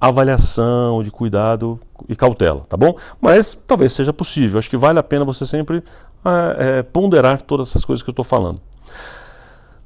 avaliação, 0.00 1.02
de 1.02 1.10
cuidado 1.10 1.80
e 2.08 2.14
cautela, 2.14 2.64
tá 2.68 2.76
bom? 2.76 2.96
Mas 3.20 3.58
talvez 3.66 3.92
seja 3.92 4.12
possível. 4.12 4.58
Acho 4.58 4.70
que 4.70 4.76
vale 4.76 5.00
a 5.00 5.02
pena 5.02 5.24
você 5.24 5.44
sempre 5.44 5.82
é, 6.56 6.82
ponderar 6.84 7.42
todas 7.42 7.70
essas 7.70 7.84
coisas 7.84 8.02
que 8.02 8.08
eu 8.08 8.12
estou 8.12 8.24
falando. 8.24 8.60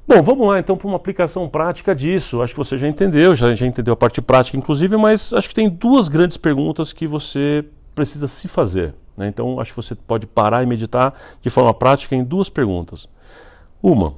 Bom, 0.07 0.21
vamos 0.21 0.47
lá 0.47 0.59
então 0.59 0.77
para 0.77 0.87
uma 0.87 0.97
aplicação 0.97 1.49
prática 1.49 1.95
disso. 1.95 2.43
Acho 2.43 2.53
que 2.53 2.59
você 2.59 2.77
já 2.77 2.87
entendeu, 2.87 3.35
já, 3.35 3.51
já 3.55 3.65
entendeu 3.65 3.93
a 3.93 3.97
parte 3.97 4.21
prática, 4.21 4.55
inclusive, 4.55 4.95
mas 4.95 5.33
acho 5.33 5.49
que 5.49 5.55
tem 5.55 5.67
duas 5.67 6.07
grandes 6.07 6.37
perguntas 6.37 6.93
que 6.93 7.07
você 7.07 7.65
precisa 7.95 8.27
se 8.27 8.47
fazer. 8.47 8.93
Né? 9.17 9.27
Então, 9.27 9.59
acho 9.59 9.71
que 9.71 9.75
você 9.75 9.95
pode 9.95 10.27
parar 10.27 10.61
e 10.61 10.67
meditar 10.67 11.15
de 11.41 11.49
forma 11.49 11.73
prática 11.73 12.15
em 12.15 12.23
duas 12.23 12.47
perguntas. 12.47 13.09
Uma, 13.81 14.13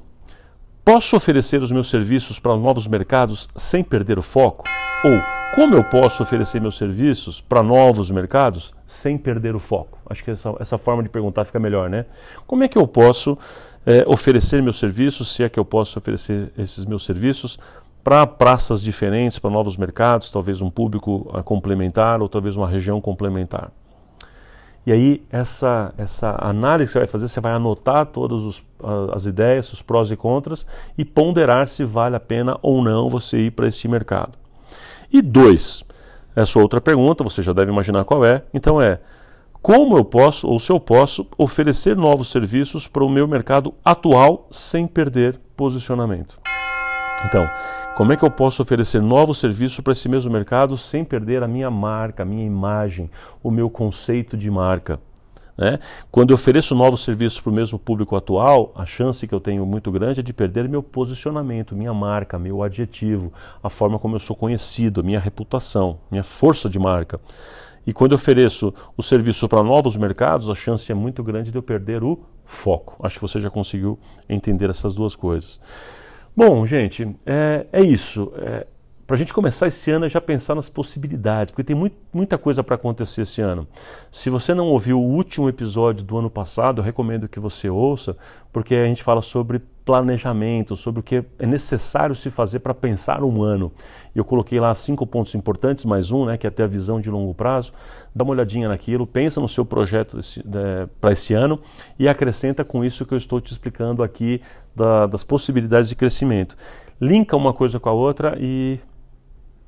posso 0.88 1.18
oferecer 1.18 1.60
os 1.60 1.70
meus 1.70 1.90
serviços 1.90 2.40
para 2.40 2.56
novos 2.56 2.88
mercados 2.88 3.46
sem 3.54 3.84
perder 3.84 4.18
o 4.18 4.22
foco? 4.22 4.64
Ou, 5.04 5.20
como 5.54 5.74
eu 5.74 5.84
posso 5.84 6.22
oferecer 6.22 6.62
meus 6.62 6.78
serviços 6.78 7.42
para 7.42 7.62
novos 7.62 8.10
mercados 8.10 8.72
sem 8.86 9.18
perder 9.18 9.54
o 9.54 9.58
foco? 9.58 9.98
Acho 10.08 10.24
que 10.24 10.30
essa, 10.30 10.56
essa 10.58 10.78
forma 10.78 11.02
de 11.02 11.10
perguntar 11.10 11.44
fica 11.44 11.60
melhor, 11.60 11.90
né? 11.90 12.06
Como 12.46 12.64
é 12.64 12.68
que 12.68 12.78
eu 12.78 12.88
posso 12.88 13.36
é, 13.84 14.02
oferecer 14.06 14.62
meus 14.62 14.78
serviços, 14.78 15.30
se 15.30 15.42
é 15.44 15.48
que 15.50 15.60
eu 15.60 15.64
posso 15.64 15.98
oferecer 15.98 16.50
esses 16.56 16.86
meus 16.86 17.04
serviços 17.04 17.58
para 18.02 18.26
praças 18.26 18.82
diferentes, 18.82 19.38
para 19.38 19.50
novos 19.50 19.76
mercados, 19.76 20.30
talvez 20.30 20.62
um 20.62 20.70
público 20.70 21.30
complementar 21.44 22.22
ou 22.22 22.30
talvez 22.30 22.56
uma 22.56 22.66
região 22.66 22.98
complementar. 22.98 23.70
E 24.86 24.92
aí, 24.92 25.22
essa, 25.30 25.92
essa 25.98 26.36
análise 26.40 26.88
que 26.88 26.92
você 26.92 26.98
vai 27.00 27.08
fazer, 27.08 27.28
você 27.28 27.40
vai 27.40 27.52
anotar 27.52 28.06
todas 28.06 28.62
as 29.12 29.26
ideias, 29.26 29.72
os 29.72 29.82
prós 29.82 30.10
e 30.10 30.16
contras 30.16 30.66
e 30.96 31.04
ponderar 31.04 31.68
se 31.68 31.84
vale 31.84 32.16
a 32.16 32.20
pena 32.20 32.58
ou 32.62 32.82
não 32.82 33.08
você 33.08 33.38
ir 33.38 33.50
para 33.50 33.68
este 33.68 33.86
mercado. 33.86 34.32
E 35.12 35.20
dois, 35.20 35.84
essa 36.34 36.58
outra 36.58 36.80
pergunta, 36.80 37.22
você 37.22 37.42
já 37.42 37.52
deve 37.52 37.70
imaginar 37.70 38.04
qual 38.04 38.24
é, 38.24 38.42
então 38.54 38.80
é 38.80 39.00
como 39.60 39.98
eu 39.98 40.04
posso, 40.04 40.46
ou 40.48 40.58
se 40.58 40.70
eu 40.70 40.78
posso, 40.78 41.26
oferecer 41.36 41.96
novos 41.96 42.30
serviços 42.30 42.86
para 42.86 43.04
o 43.04 43.08
meu 43.08 43.26
mercado 43.26 43.74
atual 43.84 44.46
sem 44.50 44.86
perder 44.86 45.38
posicionamento. 45.56 46.40
Então, 47.24 47.44
como 47.98 48.12
é 48.12 48.16
que 48.16 48.24
eu 48.24 48.30
posso 48.30 48.62
oferecer 48.62 49.02
novos 49.02 49.38
serviços 49.38 49.80
para 49.80 49.92
esse 49.92 50.08
mesmo 50.08 50.30
mercado 50.30 50.78
sem 50.78 51.04
perder 51.04 51.42
a 51.42 51.48
minha 51.48 51.68
marca, 51.68 52.22
a 52.22 52.24
minha 52.24 52.46
imagem, 52.46 53.10
o 53.42 53.50
meu 53.50 53.68
conceito 53.68 54.36
de 54.36 54.48
marca? 54.48 55.00
Né? 55.56 55.80
Quando 56.08 56.30
eu 56.30 56.36
ofereço 56.36 56.76
novos 56.76 57.02
serviços 57.02 57.40
para 57.40 57.50
o 57.50 57.52
mesmo 57.52 57.76
público 57.76 58.14
atual, 58.14 58.72
a 58.76 58.86
chance 58.86 59.26
que 59.26 59.34
eu 59.34 59.40
tenho 59.40 59.66
muito 59.66 59.90
grande 59.90 60.20
é 60.20 60.22
de 60.22 60.32
perder 60.32 60.68
meu 60.68 60.80
posicionamento, 60.80 61.74
minha 61.74 61.92
marca, 61.92 62.38
meu 62.38 62.62
adjetivo, 62.62 63.32
a 63.60 63.68
forma 63.68 63.98
como 63.98 64.14
eu 64.14 64.20
sou 64.20 64.36
conhecido, 64.36 65.02
minha 65.02 65.18
reputação, 65.18 65.98
minha 66.08 66.22
força 66.22 66.70
de 66.70 66.78
marca. 66.78 67.20
E 67.84 67.92
quando 67.92 68.12
eu 68.12 68.16
ofereço 68.16 68.72
o 68.96 69.02
serviço 69.02 69.48
para 69.48 69.60
novos 69.60 69.96
mercados, 69.96 70.48
a 70.48 70.54
chance 70.54 70.92
é 70.92 70.94
muito 70.94 71.20
grande 71.24 71.50
de 71.50 71.58
eu 71.58 71.64
perder 71.64 72.04
o 72.04 72.20
foco. 72.44 72.96
Acho 73.04 73.16
que 73.16 73.22
você 73.22 73.40
já 73.40 73.50
conseguiu 73.50 73.98
entender 74.28 74.70
essas 74.70 74.94
duas 74.94 75.16
coisas. 75.16 75.58
Bom, 76.38 76.64
gente, 76.64 77.16
é, 77.26 77.66
é 77.72 77.82
isso. 77.82 78.32
É, 78.36 78.64
para 79.04 79.16
a 79.16 79.18
gente 79.18 79.34
começar 79.34 79.66
esse 79.66 79.90
ano 79.90 80.06
é 80.06 80.08
já 80.08 80.20
pensar 80.20 80.54
nas 80.54 80.68
possibilidades, 80.68 81.50
porque 81.50 81.64
tem 81.64 81.74
muito, 81.74 81.96
muita 82.12 82.38
coisa 82.38 82.62
para 82.62 82.76
acontecer 82.76 83.22
esse 83.22 83.42
ano. 83.42 83.66
Se 84.12 84.30
você 84.30 84.54
não 84.54 84.66
ouviu 84.66 85.00
o 85.00 85.04
último 85.04 85.48
episódio 85.48 86.04
do 86.04 86.16
ano 86.16 86.30
passado, 86.30 86.78
eu 86.78 86.84
recomendo 86.84 87.26
que 87.26 87.40
você 87.40 87.68
ouça, 87.68 88.16
porque 88.52 88.76
a 88.76 88.84
gente 88.84 89.02
fala 89.02 89.20
sobre 89.20 89.60
planejamento, 89.84 90.76
sobre 90.76 91.00
o 91.00 91.02
que 91.02 91.24
é 91.40 91.46
necessário 91.46 92.14
se 92.14 92.30
fazer 92.30 92.60
para 92.60 92.72
pensar 92.72 93.24
um 93.24 93.42
ano. 93.42 93.72
Eu 94.18 94.24
coloquei 94.24 94.58
lá 94.58 94.74
cinco 94.74 95.06
pontos 95.06 95.32
importantes, 95.36 95.84
mais 95.84 96.10
um, 96.10 96.24
né, 96.24 96.36
que 96.36 96.44
é 96.44 96.50
ter 96.50 96.64
a 96.64 96.66
visão 96.66 97.00
de 97.00 97.08
longo 97.08 97.32
prazo. 97.32 97.72
Dá 98.12 98.24
uma 98.24 98.32
olhadinha 98.32 98.68
naquilo, 98.68 99.06
pensa 99.06 99.40
no 99.40 99.48
seu 99.48 99.64
projeto 99.64 100.18
é, 100.18 100.88
para 101.00 101.12
esse 101.12 101.34
ano 101.34 101.60
e 101.96 102.08
acrescenta 102.08 102.64
com 102.64 102.84
isso 102.84 103.06
que 103.06 103.14
eu 103.14 103.18
estou 103.18 103.40
te 103.40 103.52
explicando 103.52 104.02
aqui 104.02 104.42
da, 104.74 105.06
das 105.06 105.22
possibilidades 105.22 105.88
de 105.88 105.94
crescimento. 105.94 106.56
Linka 107.00 107.36
uma 107.36 107.52
coisa 107.52 107.78
com 107.78 107.88
a 107.88 107.92
outra 107.92 108.36
e 108.40 108.80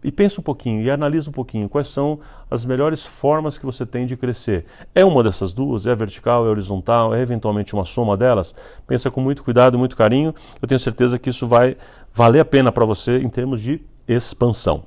e 0.02 0.10
pensa 0.10 0.40
um 0.40 0.42
pouquinho 0.42 0.80
e 0.80 0.90
analisa 0.90 1.28
um 1.28 1.32
pouquinho 1.32 1.68
quais 1.68 1.88
são 1.88 2.20
as 2.50 2.64
melhores 2.64 3.04
formas 3.04 3.58
que 3.58 3.66
você 3.66 3.84
tem 3.84 4.06
de 4.06 4.16
crescer. 4.16 4.64
É 4.94 5.04
uma 5.04 5.22
dessas 5.22 5.52
duas? 5.52 5.86
É 5.86 5.94
vertical, 5.94 6.46
é 6.46 6.48
horizontal, 6.48 7.14
é 7.14 7.20
eventualmente 7.20 7.74
uma 7.74 7.84
soma 7.84 8.16
delas? 8.16 8.54
Pensa 8.86 9.10
com 9.10 9.20
muito 9.20 9.44
cuidado, 9.44 9.78
muito 9.78 9.94
carinho. 9.94 10.34
Eu 10.60 10.66
tenho 10.66 10.80
certeza 10.80 11.18
que 11.18 11.28
isso 11.28 11.46
vai 11.46 11.76
valer 12.14 12.40
a 12.40 12.44
pena 12.44 12.72
para 12.72 12.86
você 12.86 13.18
em 13.18 13.28
termos 13.28 13.60
de 13.60 13.82
expansão. 14.12 14.84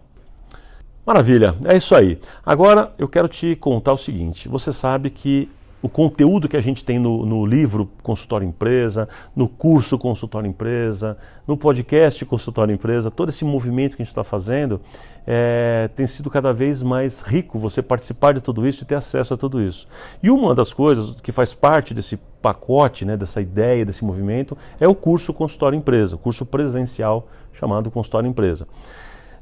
Maravilha, 1.05 1.55
é 1.65 1.75
isso 1.75 1.93
aí. 1.95 2.17
Agora 2.45 2.93
eu 2.97 3.07
quero 3.09 3.27
te 3.27 3.55
contar 3.55 3.93
o 3.93 3.97
seguinte: 3.97 4.47
você 4.47 4.71
sabe 4.71 5.09
que 5.09 5.49
o 5.83 5.89
conteúdo 5.89 6.47
que 6.47 6.55
a 6.55 6.61
gente 6.61 6.85
tem 6.85 6.97
no, 6.97 7.25
no, 7.25 7.45
livro 7.45 7.89
Consultório 8.01 8.47
Empresa, 8.47 9.09
no 9.35 9.49
curso 9.49 9.97
Consultório 9.97 10.47
Empresa, 10.47 11.17
no 11.45 11.57
podcast 11.57 12.23
Consultório 12.23 12.73
Empresa, 12.73 13.11
todo 13.11 13.27
esse 13.27 13.43
movimento 13.43 13.97
que 13.97 14.01
a 14.01 14.05
gente 14.05 14.11
está 14.11 14.23
fazendo 14.23 14.79
é, 15.27 15.89
tem 15.93 16.07
sido 16.07 16.29
cada 16.29 16.53
vez 16.53 16.81
mais 16.81 17.19
rico 17.19 17.59
você 17.59 17.81
participar 17.81 18.33
de 18.33 18.39
tudo 18.39 18.65
isso 18.65 18.83
e 18.83 18.87
ter 18.87 18.95
acesso 18.95 19.33
a 19.33 19.37
tudo 19.37 19.61
isso. 19.61 19.85
E 20.23 20.29
uma 20.29 20.55
das 20.55 20.71
coisas 20.71 21.19
que 21.19 21.33
faz 21.33 21.53
parte 21.53 21.93
desse 21.93 22.15
pacote, 22.41 23.03
né, 23.03 23.17
dessa 23.17 23.41
ideia, 23.41 23.85
desse 23.85 24.05
movimento, 24.05 24.57
é 24.79 24.87
o 24.87 24.95
curso 24.95 25.33
Consultório 25.33 25.75
Empresa, 25.75 26.15
o 26.15 26.19
curso 26.19 26.45
presencial 26.45 27.27
chamado 27.51 27.91
Consultório 27.91 28.29
Empresa. 28.29 28.65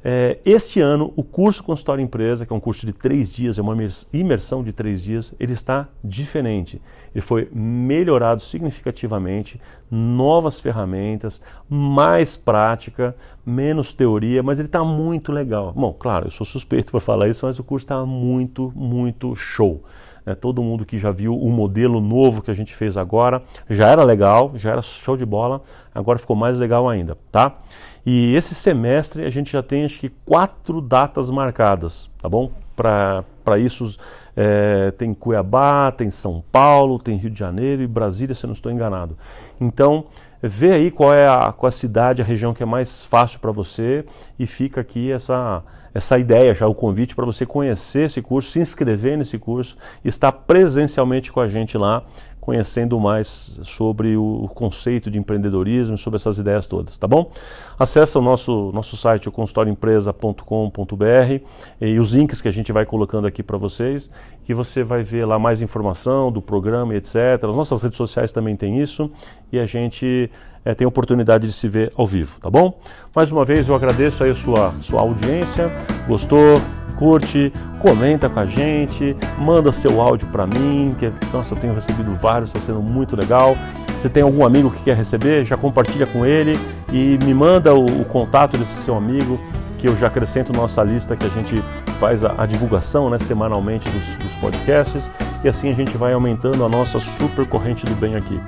É, 0.03 0.39
este 0.43 0.79
ano, 0.79 1.13
o 1.15 1.23
curso 1.23 1.63
Consultório 1.63 2.03
Empresa, 2.03 2.45
que 2.45 2.51
é 2.51 2.55
um 2.55 2.59
curso 2.59 2.85
de 2.85 2.93
três 2.93 3.31
dias, 3.31 3.59
é 3.59 3.61
uma 3.61 3.77
imersão 4.11 4.63
de 4.63 4.73
três 4.73 5.01
dias, 5.01 5.35
ele 5.39 5.53
está 5.53 5.87
diferente. 6.03 6.81
Ele 7.13 7.21
foi 7.21 7.47
melhorado 7.53 8.41
significativamente, 8.41 9.61
novas 9.91 10.59
ferramentas, 10.59 11.41
mais 11.69 12.35
prática, 12.35 13.15
menos 13.45 13.93
teoria, 13.93 14.41
mas 14.41 14.57
ele 14.57 14.67
está 14.67 14.83
muito 14.83 15.31
legal. 15.31 15.71
Bom, 15.75 15.93
claro, 15.93 16.27
eu 16.27 16.31
sou 16.31 16.45
suspeito 16.45 16.91
para 16.91 16.99
falar 16.99 17.27
isso, 17.27 17.45
mas 17.45 17.59
o 17.59 17.63
curso 17.63 17.83
está 17.83 18.03
muito, 18.05 18.73
muito 18.75 19.35
show. 19.35 19.83
É, 20.25 20.35
todo 20.35 20.61
mundo 20.61 20.85
que 20.85 20.97
já 20.97 21.09
viu 21.09 21.35
o 21.35 21.49
modelo 21.49 21.99
novo 21.99 22.41
que 22.43 22.51
a 22.51 22.53
gente 22.53 22.75
fez 22.75 22.95
agora 22.95 23.41
já 23.69 23.87
era 23.87 24.03
legal, 24.03 24.51
já 24.55 24.71
era 24.71 24.81
show 24.81 25.17
de 25.17 25.25
bola, 25.25 25.61
agora 25.93 26.19
ficou 26.19 26.35
mais 26.35 26.59
legal 26.59 26.87
ainda, 26.87 27.17
tá? 27.31 27.57
E 28.05 28.35
esse 28.35 28.55
semestre 28.55 29.25
a 29.25 29.29
gente 29.29 29.51
já 29.51 29.61
tem 29.61 29.85
acho 29.85 29.99
que 29.99 30.09
quatro 30.25 30.81
datas 30.81 31.29
marcadas, 31.29 32.09
tá 32.21 32.27
bom? 32.27 32.51
Para 32.75 33.59
isso 33.59 33.97
é, 34.35 34.91
tem 34.91 35.13
Cuiabá, 35.13 35.91
tem 35.91 36.09
São 36.09 36.43
Paulo, 36.51 36.97
tem 36.97 37.17
Rio 37.17 37.29
de 37.29 37.39
Janeiro 37.39 37.81
e 37.81 37.87
Brasília, 37.87 38.33
se 38.33 38.43
eu 38.43 38.47
não 38.47 38.53
estou 38.53 38.71
enganado. 38.71 39.15
Então, 39.59 40.05
vê 40.41 40.71
aí 40.71 40.91
qual 40.91 41.13
é 41.13 41.27
a, 41.27 41.51
qual 41.51 41.67
a 41.67 41.71
cidade, 41.71 42.21
a 42.21 42.25
região 42.25 42.53
que 42.53 42.63
é 42.63 42.65
mais 42.65 43.05
fácil 43.05 43.39
para 43.39 43.51
você 43.51 44.03
e 44.39 44.47
fica 44.47 44.81
aqui 44.81 45.11
essa, 45.11 45.61
essa 45.93 46.17
ideia, 46.17 46.55
já 46.55 46.67
o 46.67 46.73
convite 46.73 47.15
para 47.15 47.25
você 47.25 47.45
conhecer 47.45 48.05
esse 48.05 48.21
curso, 48.21 48.49
se 48.49 48.59
inscrever 48.59 49.17
nesse 49.17 49.37
curso, 49.37 49.77
estar 50.03 50.31
presencialmente 50.31 51.31
com 51.31 51.39
a 51.39 51.47
gente 51.47 51.77
lá 51.77 52.03
conhecendo 52.41 52.99
mais 52.99 53.59
sobre 53.63 54.17
o 54.17 54.49
conceito 54.53 55.09
de 55.11 55.19
empreendedorismo, 55.19 55.95
sobre 55.95 56.17
essas 56.17 56.39
ideias 56.39 56.65
todas, 56.65 56.97
tá 56.97 57.07
bom? 57.07 57.29
Acesse 57.77 58.17
o 58.17 58.21
nosso, 58.21 58.71
nosso 58.73 58.97
site, 58.97 59.29
o 59.29 59.31
consultorioempresa.com.br 59.31 61.45
e 61.79 61.99
os 61.99 62.13
links 62.13 62.41
que 62.41 62.47
a 62.47 62.51
gente 62.51 62.71
vai 62.71 62.83
colocando 62.83 63.27
aqui 63.27 63.43
para 63.43 63.59
vocês, 63.59 64.09
que 64.43 64.55
você 64.55 64.83
vai 64.83 65.03
ver 65.03 65.25
lá 65.25 65.37
mais 65.37 65.61
informação 65.61 66.31
do 66.31 66.41
programa 66.41 66.95
etc. 66.95 67.43
As 67.47 67.55
nossas 67.55 67.79
redes 67.79 67.97
sociais 67.97 68.31
também 68.31 68.55
tem 68.55 68.81
isso 68.81 69.11
e 69.51 69.59
a 69.59 69.67
gente 69.67 70.31
é, 70.65 70.73
tem 70.73 70.85
a 70.85 70.87
oportunidade 70.87 71.45
de 71.45 71.53
se 71.53 71.67
ver 71.67 71.93
ao 71.95 72.07
vivo, 72.07 72.39
tá 72.39 72.49
bom? 72.49 72.75
Mais 73.15 73.31
uma 73.31 73.45
vez 73.45 73.69
eu 73.69 73.75
agradeço 73.75 74.23
aí 74.23 74.31
a 74.31 74.35
sua, 74.35 74.73
sua 74.81 75.01
audiência, 75.01 75.71
gostou? 76.07 76.59
Curte, 77.01 77.51
comenta 77.79 78.29
com 78.29 78.39
a 78.39 78.45
gente, 78.45 79.17
manda 79.39 79.71
seu 79.71 79.99
áudio 79.99 80.27
para 80.27 80.45
mim, 80.45 80.95
que 80.99 81.11
nossa, 81.33 81.55
eu 81.55 81.59
tenho 81.59 81.73
recebido 81.73 82.13
vários, 82.13 82.51
está 82.51 82.59
sendo 82.59 82.79
muito 82.79 83.15
legal. 83.15 83.57
Se 83.99 84.07
tem 84.07 84.21
algum 84.21 84.45
amigo 84.45 84.69
que 84.69 84.83
quer 84.83 84.95
receber, 84.95 85.43
já 85.43 85.57
compartilha 85.57 86.05
com 86.05 86.23
ele 86.23 86.59
e 86.93 87.17
me 87.23 87.33
manda 87.33 87.73
o, 87.73 87.85
o 87.85 88.05
contato 88.05 88.55
desse 88.55 88.75
seu 88.83 88.95
amigo 88.95 89.39
que 89.79 89.87
eu 89.87 89.97
já 89.97 90.07
acrescento 90.07 90.53
nossa 90.53 90.83
lista 90.83 91.15
que 91.15 91.25
a 91.25 91.29
gente 91.29 91.63
faz 91.99 92.23
a, 92.23 92.35
a 92.37 92.45
divulgação 92.45 93.09
né, 93.09 93.17
semanalmente 93.17 93.89
dos, 93.89 94.17
dos 94.17 94.35
podcasts 94.35 95.09
e 95.43 95.49
assim 95.49 95.71
a 95.71 95.73
gente 95.73 95.97
vai 95.97 96.13
aumentando 96.13 96.63
a 96.63 96.69
nossa 96.69 96.99
super 96.99 97.47
corrente 97.47 97.83
do 97.83 97.95
bem 97.95 98.15
aqui. 98.15 98.39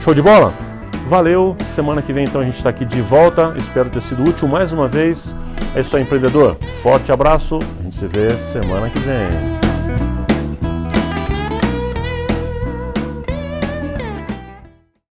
Show 0.00 0.14
de 0.14 0.22
bola? 0.22 0.67
Valeu! 1.08 1.56
Semana 1.64 2.02
que 2.02 2.12
vem 2.12 2.26
então 2.26 2.42
a 2.42 2.44
gente 2.44 2.56
está 2.56 2.68
aqui 2.68 2.84
de 2.84 3.00
volta. 3.00 3.54
Espero 3.56 3.88
ter 3.88 4.02
sido 4.02 4.22
útil 4.22 4.46
mais 4.46 4.74
uma 4.74 4.86
vez. 4.86 5.34
É 5.74 5.80
isso 5.80 5.96
aí, 5.96 6.02
empreendedor. 6.02 6.58
Forte 6.82 7.10
abraço. 7.10 7.58
A 7.80 7.82
gente 7.82 7.96
se 7.96 8.06
vê 8.06 8.36
semana 8.36 8.90
que 8.90 8.98
vem. 8.98 9.67